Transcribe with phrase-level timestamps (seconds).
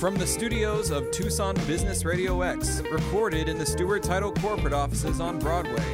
[0.00, 5.20] From the studios of Tucson Business Radio X, recorded in the Stewart Title corporate offices
[5.20, 5.84] on Broadway,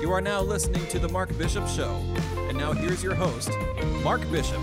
[0.00, 2.00] you are now listening to The Mark Bishop Show.
[2.48, 3.50] And now here's your host,
[4.04, 4.60] Mark Bishop.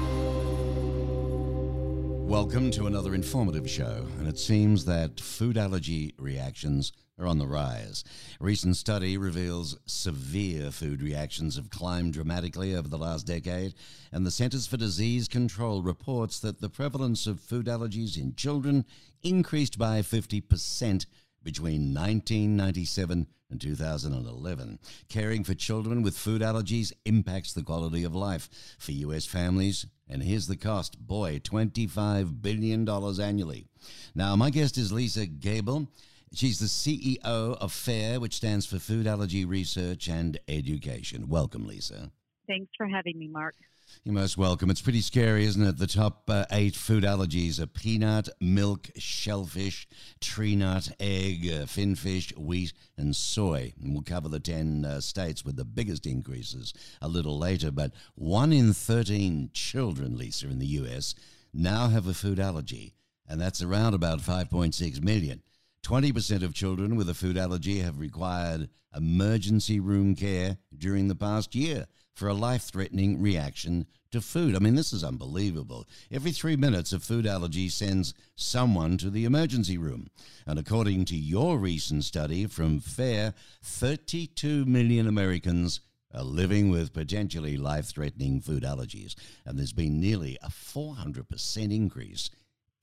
[2.29, 7.47] Welcome to another informative show, and it seems that food allergy reactions are on the
[7.47, 8.03] rise.
[8.39, 13.73] A recent study reveals severe food reactions have climbed dramatically over the last decade,
[14.11, 18.85] and the Centers for Disease Control reports that the prevalence of food allergies in children
[19.23, 21.05] increased by 50%
[21.43, 24.79] between 1997 and 2011.
[25.07, 29.25] Caring for children with food allergies impacts the quality of life for U.S.
[29.25, 29.85] families.
[30.09, 33.67] And here's the cost boy, $25 billion annually.
[34.13, 35.87] Now, my guest is Lisa Gable.
[36.35, 41.30] She's the CEO of FARE, which stands for Food Allergy Research and Education.
[41.30, 42.12] Welcome, Lisa.
[42.45, 43.55] Thanks for having me, Mark.
[44.03, 44.70] You're most welcome.
[44.70, 45.77] It's pretty scary, isn't it?
[45.77, 49.88] The top uh, eight food allergies are peanut, milk, shellfish,
[50.20, 53.74] tree nut, egg, uh, finfish, wheat, and soy.
[53.81, 57.71] And we'll cover the 10 uh, states with the biggest increases a little later.
[57.71, 61.15] But one in 13 children, Lisa, in the US
[61.54, 62.93] now have a food allergy,
[63.26, 65.42] and that's around about 5.6 million.
[65.86, 71.53] 20% of children with a food allergy have required emergency room care during the past
[71.53, 74.56] year for a life threatening reaction to food.
[74.56, 75.86] I mean, this is unbelievable.
[76.11, 80.08] Every three minutes, a food allergy sends someone to the emergency room.
[80.47, 85.81] And according to your recent study from FARE, 32 million Americans
[86.16, 89.13] are living with potentially life threatening food allergies.
[89.45, 92.31] And there's been nearly a 400% increase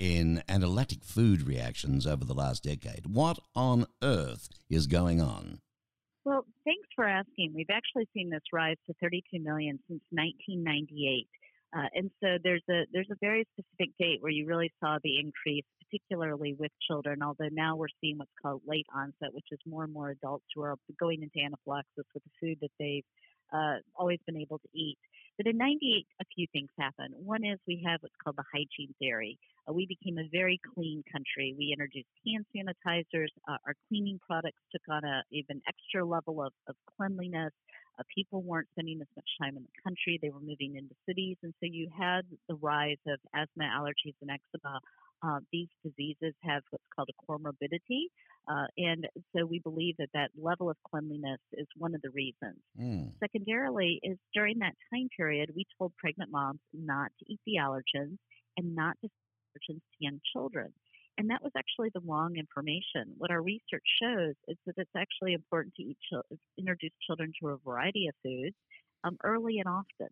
[0.02, 3.06] in anaphylactic food reactions over the last decade.
[3.06, 5.60] What on earth is going on?
[6.24, 7.52] Well, thanks for asking.
[7.54, 11.28] We've actually seen this rise to 32 million since 1998.
[11.74, 15.20] Uh, and so there's a there's a very specific date where you really saw the
[15.20, 17.22] increase, particularly with children.
[17.22, 20.62] Although now we're seeing what's called late onset, which is more and more adults who
[20.62, 23.04] are going into anaphylaxis with the food that they've
[23.52, 24.98] uh, always been able to eat.
[25.36, 27.14] But in 98, a few things happened.
[27.16, 29.38] One is we have what's called the hygiene theory.
[29.68, 31.54] Uh, we became a very clean country.
[31.56, 33.32] We introduced hand sanitizers.
[33.48, 37.52] Uh, our cleaning products took on a even extra level of, of cleanliness.
[37.98, 40.18] Uh, people weren't spending as much time in the country.
[40.20, 41.36] They were moving into cities.
[41.42, 44.80] And so you had the rise of asthma, allergies, and eczema
[45.22, 48.06] uh, these diseases have what's called a comorbidity.
[48.48, 52.58] Uh, and so we believe that that level of cleanliness is one of the reasons.
[52.80, 53.12] Mm.
[53.20, 58.16] Secondarily, is during that time period, we told pregnant moms not to eat the allergens
[58.56, 60.72] and not to allergens to young children.
[61.18, 63.14] And that was actually the wrong information.
[63.18, 65.98] What our research shows is that it's actually important to eat,
[66.58, 68.56] introduce children to a variety of foods
[69.04, 70.08] um, early and often.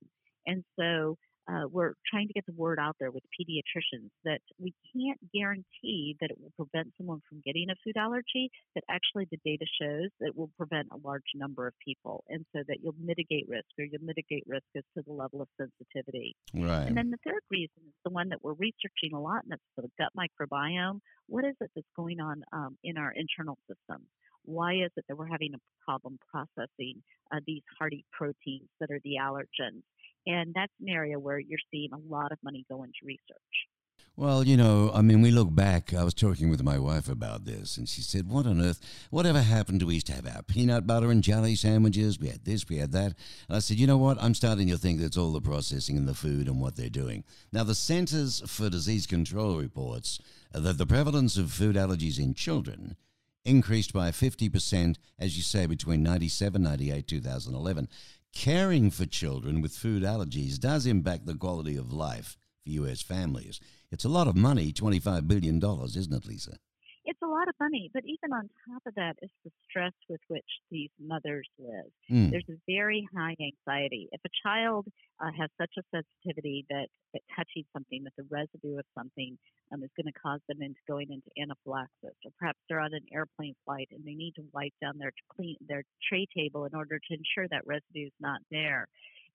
[0.47, 1.17] And so
[1.51, 6.17] uh, we're trying to get the word out there with pediatricians that we can't guarantee
[6.21, 10.11] that it will prevent someone from getting a food allergy, but actually the data shows
[10.21, 12.25] that it will prevent a large number of people.
[12.29, 15.49] And so that you'll mitigate risk or you'll mitigate risk as to the level of
[15.59, 16.37] sensitivity.
[16.55, 16.87] Right.
[16.87, 19.63] And then the third reason is the one that we're researching a lot, and that's
[19.77, 21.01] the gut microbiome.
[21.27, 24.07] What is it that's going on um, in our internal system?
[24.45, 29.01] Why is it that we're having a problem processing uh, these hardy proteins that are
[29.05, 29.83] the allergens?
[30.27, 33.69] And that's an area where you're seeing a lot of money go into research.
[34.17, 35.95] Well, you know, I mean, we look back.
[35.95, 38.81] I was talking with my wife about this, and she said, What on earth?
[39.09, 42.19] Whatever happened to we used to have our peanut butter and jelly sandwiches?
[42.19, 43.15] We had this, we had that.
[43.49, 44.23] And I said, You know what?
[44.23, 47.25] I'm starting to think that's all the processing in the food and what they're doing.
[47.51, 50.19] Now, the Centers for Disease Control reports
[50.53, 52.97] that the prevalence of food allergies in children
[53.47, 57.89] increased by 50%, as you say, between 97, 98, 2011
[58.33, 63.03] caring for children with food allergies does impact the quality of life for U.S.
[63.03, 63.61] families.
[63.91, 66.57] It's a lot of money, $25 billion, isn't it, Lisa?
[67.11, 70.21] It's a lot of money, but even on top of that is the stress with
[70.29, 71.91] which these mothers live.
[72.09, 72.31] Mm.
[72.31, 74.09] There's a very high anxiety.
[74.13, 74.87] If a child
[75.19, 79.37] uh, has such a sensitivity that, that touching something, that the residue of something
[79.75, 83.05] um, is going to cause them into going into anaphylaxis, or perhaps they're on an
[83.13, 87.01] airplane flight and they need to wipe down their clean their tray table in order
[87.01, 88.87] to ensure that residue is not there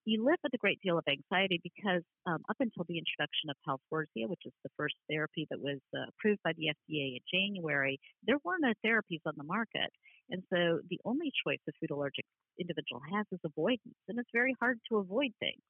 [0.06, 3.58] you live with a great deal of anxiety because um, up until the introduction of
[3.66, 8.00] Palforzia, which is the first therapy that was uh, approved by the FDA in January,
[8.26, 9.90] there were no therapies on the market.
[10.30, 12.26] And so the only choice a food allergic
[12.60, 13.98] individual has is avoidance.
[14.08, 15.62] And it's very hard to avoid things,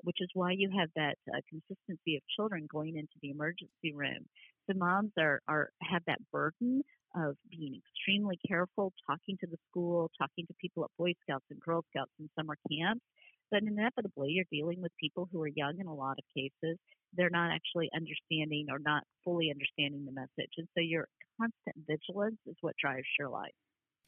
[0.00, 4.24] which is why you have that uh, consistency of children going into the emergency room.
[4.68, 6.82] So moms are, are have that burden
[7.14, 11.60] of being extremely careful, talking to the school, talking to people at Boy Scouts and
[11.60, 13.04] Girl Scouts and summer camps
[13.52, 16.78] but inevitably you're dealing with people who are young in a lot of cases.
[17.14, 20.50] They're not actually understanding or not fully understanding the message.
[20.56, 21.06] And so your
[21.38, 23.52] constant vigilance is what drives your life.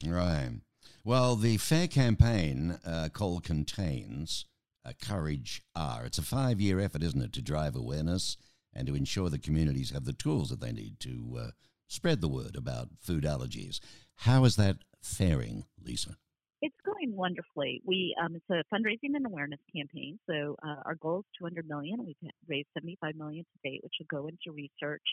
[0.03, 0.59] Right.
[1.03, 4.45] Well, the FARE campaign uh, called Contains
[4.83, 6.05] uh, Courage R.
[6.05, 8.37] It's a five year effort, isn't it, to drive awareness
[8.73, 11.47] and to ensure the communities have the tools that they need to uh,
[11.87, 13.79] spread the word about food allergies.
[14.17, 16.17] How is that faring, Lisa?
[16.65, 17.81] It's going wonderfully.
[17.85, 20.17] We um, it's a fundraising and awareness campaign.
[20.27, 22.03] So uh, our goal is 200 million.
[22.03, 22.15] We've
[22.49, 25.03] raised 75 million to date, which will go into research.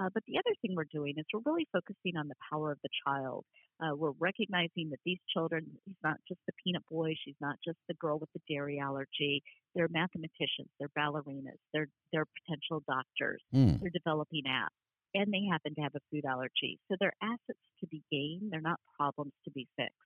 [0.00, 2.78] Uh, but the other thing we're doing is we're really focusing on the power of
[2.82, 3.44] the child.
[3.78, 7.76] Uh, we're recognizing that these children, he's not just the peanut boy, she's not just
[7.88, 9.42] the girl with the dairy allergy.
[9.74, 13.80] They're mathematicians, they're ballerinas, they're they're potential doctors, Mm.
[13.80, 14.80] they're developing apps,
[15.14, 16.78] and they happen to have a food allergy.
[16.88, 18.50] So they're assets to be gained.
[18.50, 19.98] They're not problems to be fixed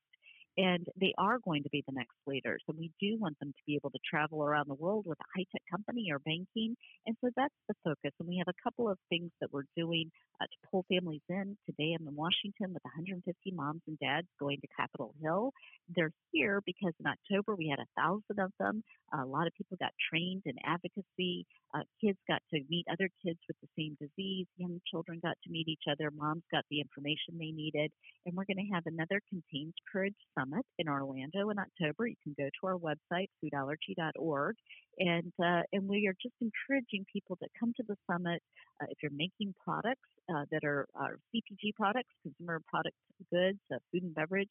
[0.56, 2.62] and they are going to be the next leaders.
[2.68, 5.38] And we do want them to be able to travel around the world with a
[5.38, 6.76] high tech company or banking.
[7.06, 8.12] And so that's the focus.
[8.18, 10.10] And we have a couple of things that we're doing
[10.40, 11.56] uh, to pull families in.
[11.66, 13.20] Today I'm in Washington with 150
[13.52, 15.52] moms and dads going to Capitol Hill.
[15.94, 18.82] They're here because in October we had a thousand of them.
[19.12, 21.44] A lot of people got trained in advocacy.
[21.74, 24.46] Uh, kids got to meet other kids with the same disease.
[24.56, 26.10] Young children got to meet each other.
[26.10, 27.92] Moms got the information they needed.
[28.24, 30.45] And we're going to have another Contains Courage Summit
[30.78, 32.06] in Orlando in October.
[32.06, 34.56] You can go to our website, foodallergy.org,
[34.98, 38.42] and uh, and we are just encouraging people to come to the summit.
[38.80, 42.96] Uh, if you're making products uh, that are, are CPG products, consumer product
[43.32, 44.50] goods, uh, food and beverage,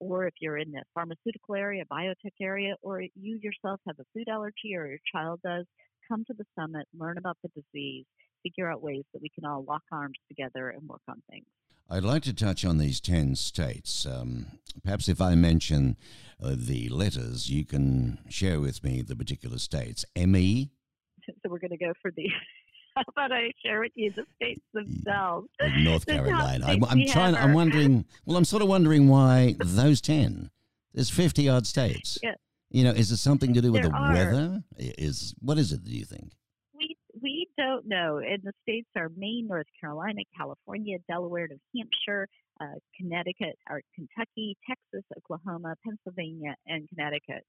[0.00, 4.28] or if you're in the pharmaceutical area, biotech area, or you yourself have a food
[4.28, 5.64] allergy or your child does,
[6.08, 8.04] come to the summit, learn about the disease,
[8.42, 11.46] figure out ways that we can all lock arms together and work on things.
[11.88, 14.06] I'd like to touch on these 10 states.
[14.06, 14.46] Um,
[14.82, 15.96] perhaps if I mention
[16.42, 20.04] uh, the letters, you can share with me the particular states.
[20.16, 20.70] ME,
[21.42, 22.28] So we're going to go for the.
[22.96, 25.48] How about I share with you the states themselves?
[25.78, 26.64] North Carolina.
[26.66, 27.34] I'm, I'm trying.
[27.34, 28.04] I'm wondering.
[28.24, 30.50] Well, I'm sort of wondering why those ten.
[30.94, 32.18] There's 50 odd states.
[32.22, 32.34] Yeah.
[32.70, 34.12] You know, is it something to do with There the are.
[34.14, 34.62] weather?
[34.78, 35.84] Is what is it?
[35.84, 36.32] Do you think?
[37.56, 38.18] Don't know.
[38.18, 42.28] And the states are Maine, North Carolina, California, Delaware, New Hampshire,
[42.60, 47.44] uh, Connecticut, or Kentucky, Texas, Oklahoma, Pennsylvania, and Connecticut.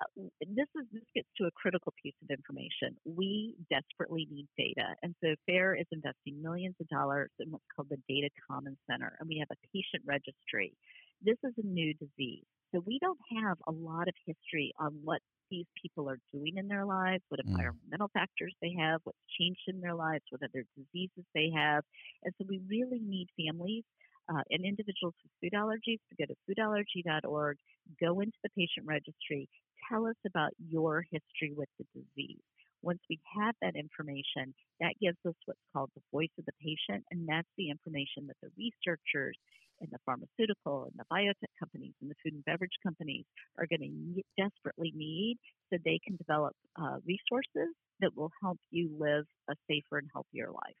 [0.00, 2.96] Uh, this is this gets to a critical piece of information.
[3.04, 7.88] We desperately need data, and so FARE is investing millions of dollars in what's called
[7.90, 10.74] the Data Commons Center, and we have a patient registry.
[11.22, 15.20] This is a new disease, so we don't have a lot of history on what
[15.54, 17.68] these people are doing in their lives, what Mm.
[17.68, 21.84] environmental factors they have, what's changed in their lives, what other diseases they have.
[22.24, 23.84] And so we really need families
[24.28, 27.56] uh, and individuals with food allergies to go to foodallergy.org,
[28.00, 29.48] go into the patient registry,
[29.88, 32.40] tell us about your history with the disease.
[32.82, 37.04] Once we have that information, that gives us what's called the voice of the patient,
[37.10, 39.36] and that's the information that the researchers
[39.80, 43.24] and the pharmaceutical and the biotech companies and the food and beverage companies
[43.58, 45.38] are going to desperately need
[45.70, 50.50] so they can develop uh, resources that will help you live a safer and healthier
[50.50, 50.76] life.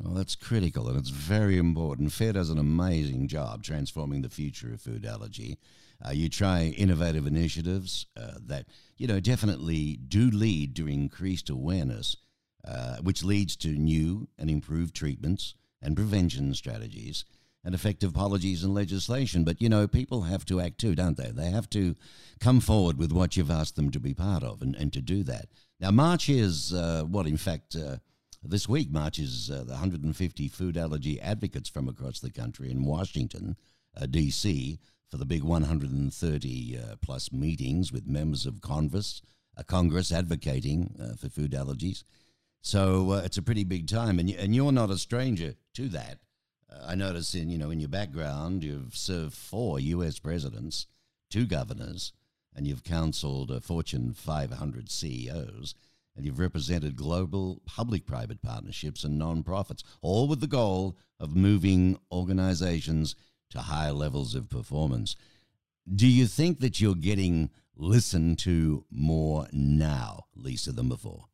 [0.00, 2.12] Well, that's critical and it's very important.
[2.12, 5.58] FARE does an amazing job transforming the future of food allergy.
[6.04, 8.66] Uh, you try innovative initiatives uh, that,
[8.96, 12.16] you know, definitely do lead to increased awareness,
[12.66, 17.24] uh, which leads to new and improved treatments and prevention strategies
[17.64, 19.44] and effective policies and legislation.
[19.44, 21.30] But, you know, people have to act too, don't they?
[21.30, 21.96] They have to
[22.40, 25.22] come forward with what you've asked them to be part of and, and to do
[25.24, 25.48] that.
[25.80, 27.96] Now, March is uh, what, in fact, uh,
[28.42, 33.56] this week marches uh, the 150 food allergy advocates from across the country in Washington,
[34.00, 34.78] uh, D.C.,
[35.10, 39.22] for the big 130 uh, plus meetings with members of Congress,
[39.56, 42.04] uh, Congress advocating for food allergies.
[42.60, 46.18] So it's a pretty big time, and, and you're not a stranger to that.
[46.86, 50.18] I notice in you know in your background you've served four U.S.
[50.18, 50.86] presidents,
[51.30, 52.12] two governors,
[52.54, 55.74] and you've counseled uh, Fortune 500 CEOs
[56.18, 61.96] and you've represented global public private partnerships and nonprofits, all with the goal of moving
[62.10, 63.14] organizations
[63.50, 65.14] to higher levels of performance.
[65.88, 71.26] Do you think that you're getting listened to more now, Lisa, than before?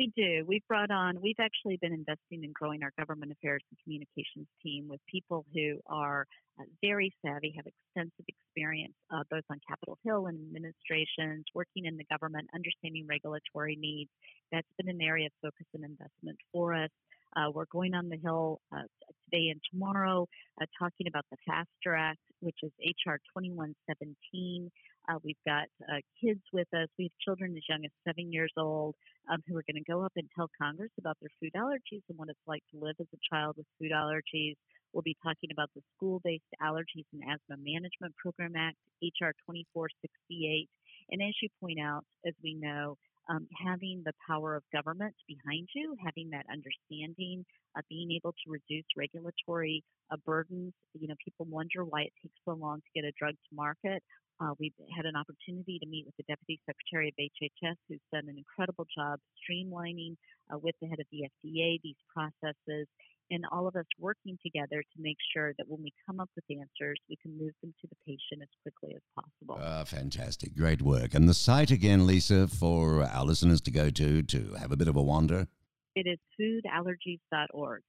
[0.00, 0.46] We do.
[0.48, 4.88] We've brought on, we've actually been investing in growing our government affairs and communications team
[4.88, 6.26] with people who are
[6.58, 11.98] uh, very savvy, have extensive experience uh, both on Capitol Hill and administrations, working in
[11.98, 14.08] the government, understanding regulatory needs.
[14.50, 16.88] That's been an area of focus and investment for us.
[17.36, 18.88] Uh, we're going on the Hill uh,
[19.28, 20.26] today and tomorrow
[20.62, 24.70] uh, talking about the FASTER Act, which is HR 2117.
[25.10, 26.86] Uh, we've got uh, kids with us.
[26.98, 28.94] We have children as young as seven years old
[29.30, 32.16] um, who are going to go up and tell Congress about their food allergies and
[32.16, 34.54] what it's like to live as a child with food allergies.
[34.92, 39.32] We'll be talking about the School Based Allergies and Asthma Management Program Act, H.R.
[39.50, 40.68] 2468.
[41.10, 42.96] And as you point out, as we know,
[43.28, 47.44] um, having the power of government behind you, having that understanding,
[47.76, 50.72] uh, being able to reduce regulatory uh, burdens.
[50.98, 54.02] You know, people wonder why it takes so long to get a drug to market.
[54.40, 58.24] Uh, we've had an opportunity to meet with the Deputy Secretary of HHS, who's done
[58.26, 60.16] an incredible job streamlining
[60.52, 62.88] uh, with the head of the FDA these processes,
[63.30, 66.44] and all of us working together to make sure that when we come up with
[66.50, 69.62] answers, we can move them to the patient as quickly as possible.
[69.62, 70.56] Uh, fantastic.
[70.56, 71.14] Great work.
[71.14, 74.88] And the site again, Lisa, for our listeners to go to to have a bit
[74.88, 75.48] of a wander?
[75.94, 77.82] It is foodallergies.org.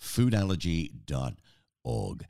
[0.00, 1.36] Foodallergy.org
[1.84, 2.24] org.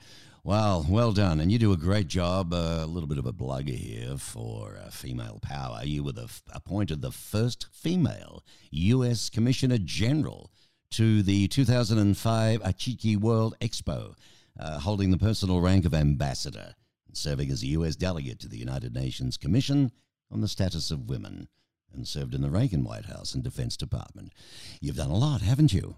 [0.44, 1.38] Well, well done.
[1.38, 2.52] And you do a great job.
[2.52, 5.82] Uh, a little bit of a blugger here for uh, female power.
[5.84, 9.30] You were the f- appointed the first female U.S.
[9.30, 10.50] Commissioner General
[10.92, 14.14] to the 2005 Aichi World Expo,
[14.58, 16.74] uh, holding the personal rank of ambassador
[17.06, 17.94] and serving as a U.S.
[17.94, 19.92] delegate to the United Nations Commission
[20.30, 21.48] on the Status of Women
[21.94, 24.32] and served in the Reagan White House and Defense Department.
[24.80, 25.94] You've done a lot, haven't you?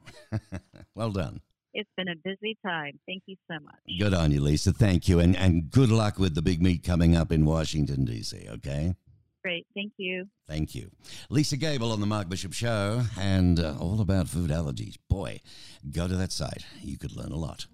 [0.94, 1.40] well done.
[1.74, 3.00] It's been a busy time.
[3.06, 3.74] Thank you so much.
[3.98, 4.72] Good on you, Lisa.
[4.72, 5.18] Thank you.
[5.18, 8.94] And, and good luck with the big meet coming up in Washington, D.C., okay?
[9.42, 9.66] Great.
[9.74, 10.26] Thank you.
[10.48, 10.90] Thank you.
[11.28, 14.96] Lisa Gable on The Mark Bishop Show and uh, all about food allergies.
[15.10, 15.40] Boy,
[15.90, 16.64] go to that site.
[16.80, 17.66] You could learn a lot.